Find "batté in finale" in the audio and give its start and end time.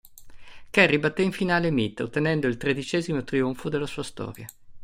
0.97-1.69